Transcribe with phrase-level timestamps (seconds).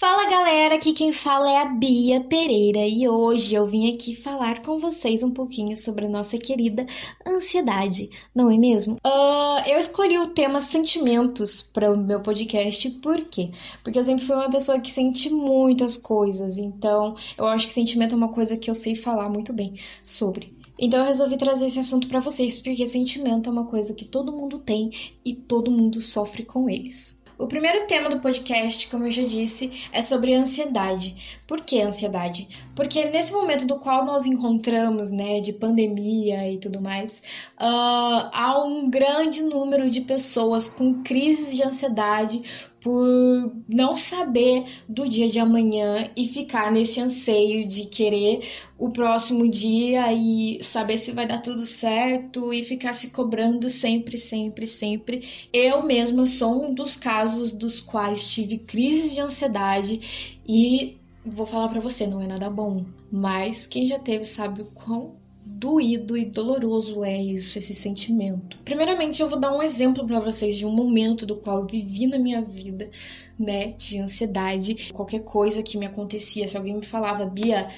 [0.00, 4.62] Fala galera, aqui quem fala é a Bia Pereira e hoje eu vim aqui falar
[4.62, 6.86] com vocês um pouquinho sobre a nossa querida
[7.26, 8.94] ansiedade, não é mesmo?
[9.06, 13.50] Uh, eu escolhi o tema sentimentos para o meu podcast, por quê?
[13.84, 18.14] Porque eu sempre fui uma pessoa que sente muitas coisas, então eu acho que sentimento
[18.14, 20.58] é uma coisa que eu sei falar muito bem sobre.
[20.78, 24.32] Então eu resolvi trazer esse assunto para vocês, porque sentimento é uma coisa que todo
[24.32, 24.88] mundo tem
[25.22, 27.19] e todo mundo sofre com eles.
[27.40, 31.40] O primeiro tema do podcast, como eu já disse, é sobre ansiedade.
[31.46, 32.46] Por que ansiedade?
[32.76, 37.22] Porque nesse momento do qual nós encontramos, né, de pandemia e tudo mais,
[37.58, 42.42] uh, há um grande número de pessoas com crises de ansiedade
[42.80, 48.40] por não saber do dia de amanhã e ficar nesse anseio de querer
[48.78, 54.18] o próximo dia e saber se vai dar tudo certo e ficar se cobrando sempre,
[54.18, 55.22] sempre, sempre.
[55.52, 61.68] Eu mesma sou um dos casos dos quais tive crises de ansiedade e vou falar
[61.68, 66.24] para você, não é nada bom, mas quem já teve sabe o quão doído e
[66.24, 68.58] doloroso é isso, esse sentimento.
[68.64, 72.06] Primeiramente, eu vou dar um exemplo para vocês de um momento do qual eu vivi
[72.06, 72.90] na minha vida,
[73.38, 74.90] né, de ansiedade.
[74.92, 77.68] Qualquer coisa que me acontecia, se alguém me falava, Bia,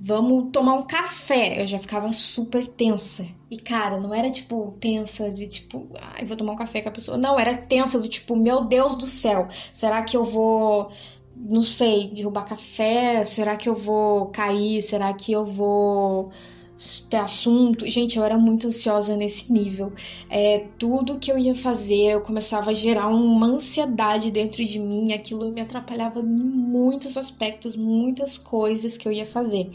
[0.00, 1.62] vamos tomar um café.
[1.62, 3.24] Eu já ficava super tensa.
[3.50, 6.92] E, cara, não era tipo tensa de tipo, ai, vou tomar um café com a
[6.92, 7.16] pessoa.
[7.16, 10.90] Não, era tensa do tipo, meu Deus do céu, será que eu vou.
[11.34, 13.24] Não sei, derrubar café?
[13.24, 14.82] Será que eu vou cair?
[14.82, 16.30] Será que eu vou
[17.08, 17.88] ter assunto.
[17.88, 19.92] Gente, eu era muito ansiosa nesse nível.
[20.28, 25.12] É, tudo que eu ia fazer, eu começava a gerar uma ansiedade dentro de mim.
[25.12, 29.70] Aquilo me atrapalhava em muitos aspectos, muitas coisas que eu ia fazer.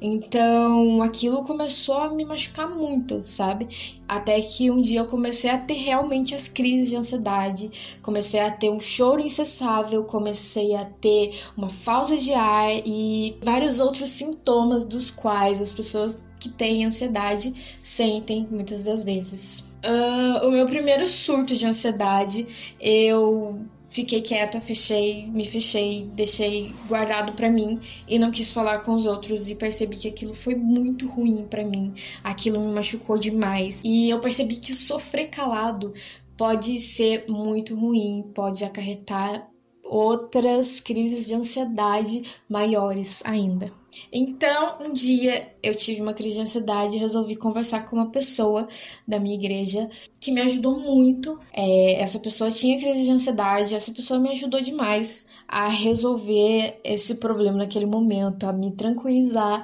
[0.00, 3.68] Então, aquilo começou a me machucar muito, sabe?
[4.06, 8.50] Até que um dia eu comecei a ter realmente as crises de ansiedade, comecei a
[8.50, 14.84] ter um choro incessável, comecei a ter uma falta de ar e vários outros sintomas
[14.84, 19.60] dos quais as pessoas que têm ansiedade sentem muitas das vezes.
[19.84, 22.46] Uh, o meu primeiro surto de ansiedade,
[22.80, 23.60] eu
[23.90, 29.06] fiquei quieta, fechei, me fechei, deixei guardado para mim e não quis falar com os
[29.06, 31.92] outros e percebi que aquilo foi muito ruim para mim.
[32.24, 35.92] Aquilo me machucou demais e eu percebi que sofrer calado
[36.36, 39.48] pode ser muito ruim, pode acarretar
[39.84, 43.81] outras crises de ansiedade maiores ainda.
[44.12, 48.68] Então, um dia eu tive uma crise de ansiedade e resolvi conversar com uma pessoa
[49.06, 49.88] da minha igreja
[50.20, 51.38] que me ajudou muito.
[51.52, 57.16] É, essa pessoa tinha crise de ansiedade, essa pessoa me ajudou demais a resolver esse
[57.16, 59.62] problema naquele momento, a me tranquilizar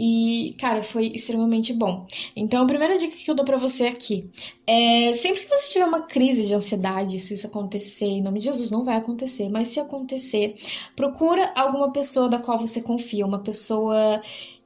[0.00, 2.06] e, cara, foi extremamente bom.
[2.36, 4.30] Então, a primeira dica que eu dou para você aqui
[4.64, 8.44] é: sempre que você tiver uma crise de ansiedade, se isso acontecer, em nome de
[8.44, 10.54] Jesus, não vai acontecer, mas se acontecer,
[10.94, 13.67] procura alguma pessoa da qual você confia, uma pessoa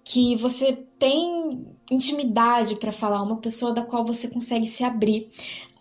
[0.04, 5.28] que você tem intimidade para falar, uma pessoa da qual você consegue se abrir.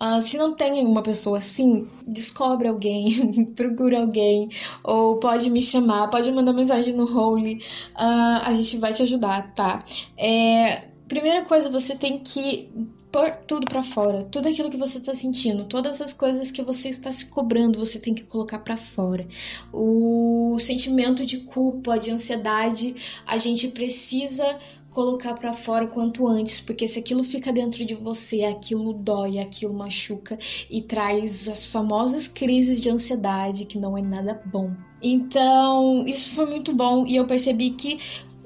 [0.02, 4.50] Uh, se não tem uma pessoa assim, descobre alguém, procura alguém,
[4.84, 7.64] ou pode me chamar, pode mandar mensagem no Holy,
[7.96, 9.80] uh, a gente vai te ajudar, tá?
[10.18, 12.70] É, primeira coisa, você tem que
[13.12, 16.90] pôr tudo para fora, tudo aquilo que você está sentindo, todas as coisas que você
[16.90, 19.28] está se cobrando, você tem que colocar para fora.
[19.74, 22.96] O sentimento de culpa, de ansiedade,
[23.26, 24.58] a gente precisa
[24.92, 29.74] colocar para fora quanto antes, porque se aquilo fica dentro de você, aquilo dói, aquilo
[29.74, 30.38] machuca
[30.70, 34.72] e traz as famosas crises de ansiedade, que não é nada bom.
[35.02, 38.00] Então, isso foi muito bom e eu percebi que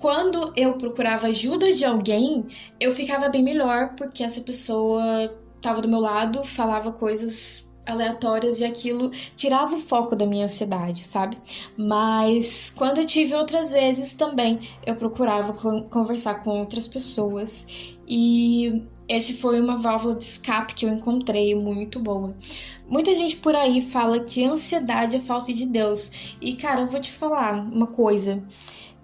[0.05, 2.45] quando eu procurava ajuda de alguém,
[2.79, 5.01] eu ficava bem melhor, porque essa pessoa
[5.55, 11.03] estava do meu lado, falava coisas aleatórias e aquilo tirava o foco da minha ansiedade,
[11.03, 11.37] sabe?
[11.75, 15.53] Mas quando eu tive outras vezes também, eu procurava
[15.89, 17.65] conversar com outras pessoas
[18.07, 22.35] e esse foi uma válvula de escape que eu encontrei muito boa.
[22.87, 26.35] Muita gente por aí fala que ansiedade é falta de Deus.
[26.39, 28.43] E cara, eu vou te falar uma coisa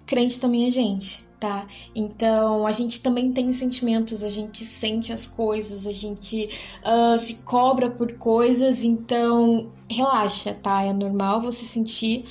[0.06, 1.66] crente também é gente, tá?
[1.94, 6.48] Então a gente também tem sentimentos, a gente sente as coisas, a gente
[6.84, 10.82] uh, se cobra por coisas, então relaxa, tá?
[10.82, 12.24] É normal você sentir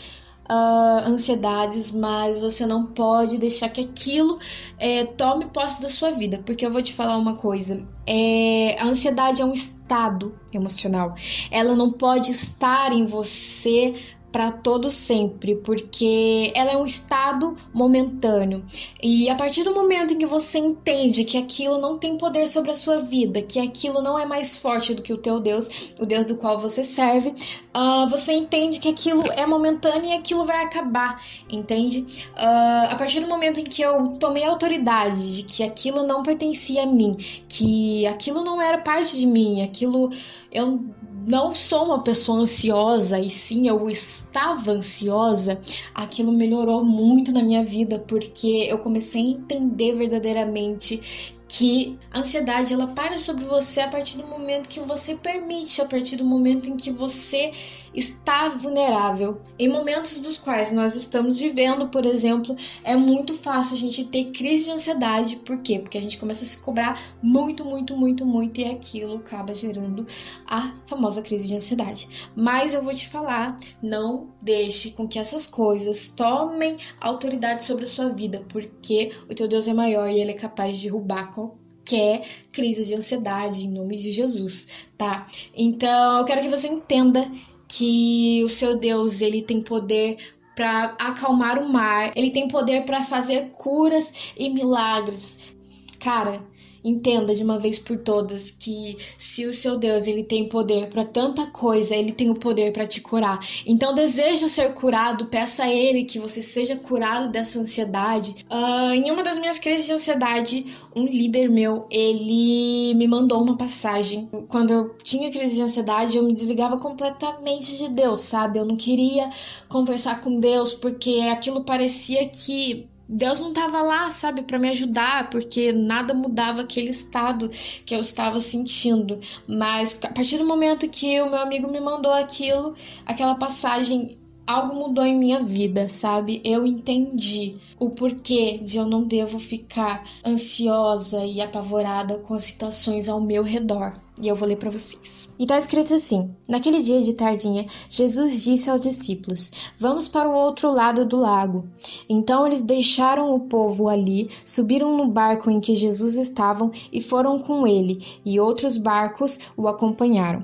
[0.52, 4.38] uh, ansiedades, mas você não pode deixar que aquilo
[4.78, 8.86] é, tome posse da sua vida, porque eu vou te falar uma coisa: é, a
[8.86, 11.16] ansiedade é um estado emocional,
[11.50, 13.96] ela não pode estar em você
[14.32, 18.64] para todo sempre, porque ela é um estado momentâneo.
[19.02, 22.72] E a partir do momento em que você entende que aquilo não tem poder sobre
[22.72, 26.06] a sua vida, que aquilo não é mais forte do que o teu Deus, o
[26.06, 30.64] Deus do qual você serve, uh, você entende que aquilo é momentâneo e aquilo vai
[30.64, 32.06] acabar, entende?
[32.34, 36.84] Uh, a partir do momento em que eu tomei autoridade de que aquilo não pertencia
[36.84, 37.16] a mim,
[37.50, 40.10] que aquilo não era parte de mim, aquilo
[40.52, 40.84] eu
[41.26, 45.60] não sou uma pessoa ansiosa e sim eu estava ansiosa,
[45.94, 52.74] aquilo melhorou muito na minha vida porque eu comecei a entender verdadeiramente que a ansiedade
[52.74, 56.70] ela para sobre você a partir do momento que você permite, a partir do momento
[56.70, 57.52] em que você
[57.94, 59.42] está vulnerável.
[59.60, 64.32] Em momentos dos quais nós estamos vivendo, por exemplo, é muito fácil a gente ter
[64.32, 65.36] crise de ansiedade.
[65.38, 65.80] Por quê?
[65.80, 70.06] Porque a gente começa a se cobrar muito, muito, muito, muito e aquilo acaba gerando
[70.46, 72.32] a famosa crise de ansiedade.
[72.36, 77.88] Mas eu vou te falar, não deixe com que essas coisas tomem autoridade sobre a
[77.88, 82.26] sua vida, porque o teu Deus é maior e ele é capaz de derrubar qualquer
[82.52, 85.26] crise de ansiedade em nome de Jesus, tá?
[85.56, 87.30] Então, eu quero que você entenda
[87.72, 90.18] que o seu Deus ele tem poder
[90.56, 95.54] para acalmar o mar, ele tem poder para fazer curas e milagres.
[96.00, 96.42] Cara,
[96.84, 101.06] Entenda de uma vez por todas que se o seu Deus ele tem poder para
[101.06, 103.40] tanta coisa, ele tem o poder para te curar.
[103.66, 108.36] Então deseja ser curado, peça a ele que você seja curado dessa ansiedade.
[108.50, 113.58] Uh, em uma das minhas crises de ansiedade, um líder meu ele me mandou uma
[113.58, 114.28] passagem.
[114.48, 118.60] Quando eu tinha crise de ansiedade, eu me desligava completamente de Deus, sabe?
[118.60, 119.30] Eu não queria
[119.70, 125.30] conversar com Deus porque aquilo parecia que Deus não estava lá, sabe, para me ajudar,
[125.30, 127.50] porque nada mudava aquele estado
[127.86, 129.20] que eu estava sentindo.
[129.46, 132.74] Mas a partir do momento que o meu amigo me mandou aquilo,
[133.06, 134.18] aquela passagem,
[134.48, 136.42] algo mudou em minha vida, sabe?
[136.46, 143.10] Eu entendi o porquê de eu não devo ficar ansiosa e apavorada com as situações
[143.10, 144.00] ao meu redor.
[144.22, 145.30] E eu vou ler para vocês.
[145.40, 150.34] E tá escrito assim: Naquele dia de tardinha, Jesus disse aos discípulos: Vamos para o
[150.34, 151.68] outro lado do lago.
[152.08, 157.40] Então eles deixaram o povo ali, subiram no barco em que Jesus estava e foram
[157.40, 160.44] com ele, e outros barcos o acompanharam.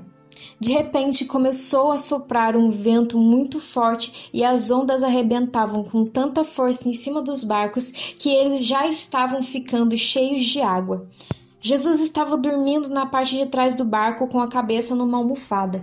[0.60, 6.42] De repente começou a soprar um vento muito forte e as ondas arrebentavam com tanta
[6.42, 11.08] força em cima dos barcos que eles já estavam ficando cheios de água.
[11.60, 15.82] Jesus estava dormindo na parte de trás do barco com a cabeça numa almofada.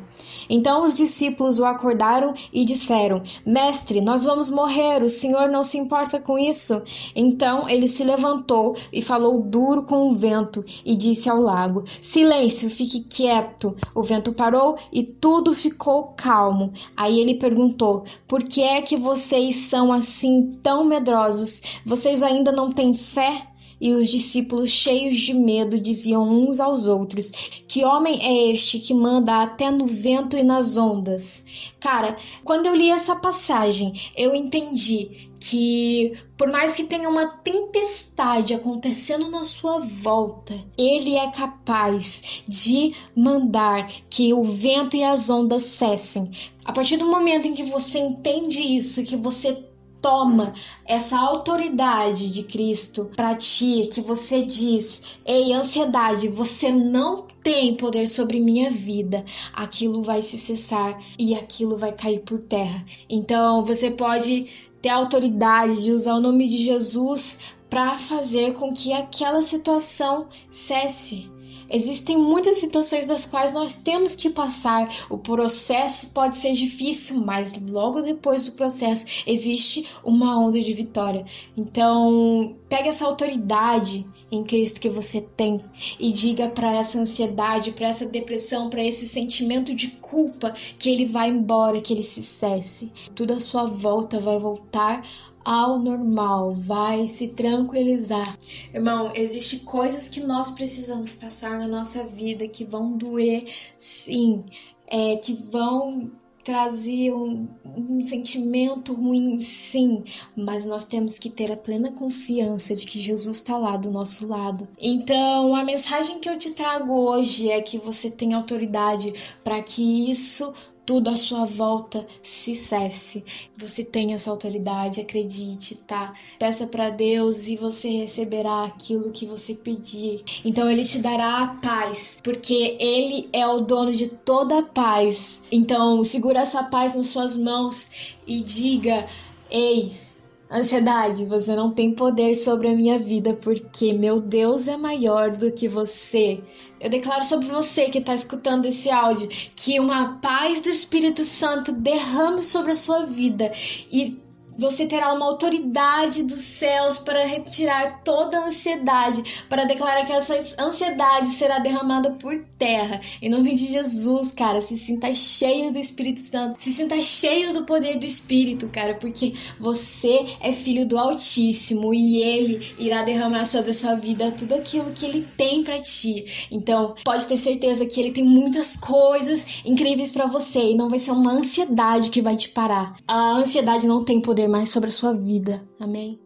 [0.50, 5.78] Então os discípulos o acordaram e disseram: Mestre, nós vamos morrer, o senhor não se
[5.78, 6.82] importa com isso?
[7.14, 12.70] Então ele se levantou e falou duro com o vento e disse ao lago: Silêncio,
[12.70, 13.76] fique quieto.
[13.94, 16.72] O vento parou e tudo ficou calmo.
[16.96, 21.82] Aí ele perguntou: Por que é que vocês são assim tão medrosos?
[21.86, 23.48] Vocês ainda não têm fé?
[23.80, 27.32] E os discípulos, cheios de medo, diziam uns aos outros:
[27.68, 31.74] Que homem é este que manda até no vento e nas ondas?
[31.80, 38.54] Cara, quando eu li essa passagem, eu entendi que, por mais que tenha uma tempestade
[38.54, 45.64] acontecendo na sua volta, ele é capaz de mandar que o vento e as ondas
[45.64, 46.32] cessem.
[46.64, 49.64] A partir do momento em que você entende isso, que você
[50.06, 50.54] toma
[50.86, 58.08] essa autoridade de Cristo para ti, que você diz: "Ei, ansiedade, você não tem poder
[58.08, 62.86] sobre minha vida", aquilo vai se cessar e aquilo vai cair por terra.
[63.10, 64.46] Então, você pode
[64.80, 71.35] ter autoridade de usar o nome de Jesus para fazer com que aquela situação cesse.
[71.70, 74.90] Existem muitas situações das quais nós temos que passar.
[75.10, 81.26] O processo pode ser difícil, mas logo depois do processo existe uma onda de vitória.
[81.58, 85.64] Então, pegue essa autoridade em Cristo que você tem
[86.00, 91.06] e diga para essa ansiedade, para essa depressão, para esse sentimento de culpa que ele
[91.06, 92.92] vai embora, que ele se cesse.
[93.14, 95.04] Tudo à sua volta vai voltar
[95.46, 98.36] ao normal, vai se tranquilizar.
[98.74, 103.48] Irmão, existe coisas que nós precisamos passar na nossa vida que vão doer,
[103.78, 104.44] sim,
[104.88, 106.12] é, que vão
[106.46, 110.04] trazer um, um, sentimento ruim, sim,
[110.36, 114.28] mas nós temos que ter a plena confiança de que Jesus está lá do nosso
[114.28, 114.68] lado.
[114.80, 119.12] Então, a mensagem que eu te trago hoje é que você tem autoridade
[119.44, 120.54] para que isso
[120.86, 123.24] tudo à sua volta se cesse.
[123.58, 126.14] Você tem essa autoridade, acredite, tá?
[126.38, 130.24] Peça para Deus e você receberá aquilo que você pedir.
[130.44, 135.42] Então ele te dará a paz, porque ele é o dono de toda a paz.
[135.52, 139.08] Então segura essa paz nas suas mãos e diga:
[139.50, 140.05] "Ei,
[140.50, 145.52] Ansiedade, você não tem poder sobre a minha vida porque meu Deus é maior do
[145.52, 146.40] que você.
[146.80, 151.72] Eu declaro sobre você que está escutando esse áudio que uma paz do Espírito Santo
[151.72, 153.52] derrame sobre a sua vida
[153.92, 154.22] e
[154.58, 160.36] você terá uma autoridade dos céus para retirar toda a ansiedade, para declarar que essa
[160.60, 163.02] ansiedade será derramada por terra.
[163.22, 167.66] Em nome de Jesus, cara, se sinta cheio do Espírito Santo, se sinta cheio do
[167.66, 173.72] poder do Espírito, cara, porque você é filho do Altíssimo e ele irá derramar sobre
[173.72, 176.48] a sua vida tudo aquilo que ele tem para ti.
[176.52, 181.00] Então, pode ter certeza que ele tem muitas coisas incríveis para você e não vai
[181.00, 182.96] ser uma ansiedade que vai te parar.
[183.08, 185.62] A ansiedade não tem poder mais sobre a sua vida.
[185.80, 186.25] Amém?